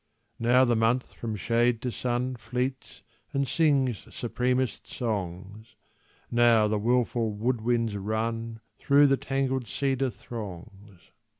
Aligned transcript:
Now 0.39 0.65
the 0.65 0.75
month 0.75 1.13
from 1.13 1.35
shade 1.35 1.79
to 1.83 1.91
sun 1.91 2.35
Fleets 2.35 3.03
and 3.33 3.47
sings 3.47 4.07
supremest 4.11 4.87
songs, 4.87 5.75
Now 6.31 6.67
the 6.67 6.79
wilful 6.79 7.33
wood 7.33 7.61
winds 7.61 7.95
run 7.95 8.61
Through 8.79 9.05
the 9.05 9.17
tangled 9.17 9.67
cedar 9.67 10.09
throngs. 10.09 11.11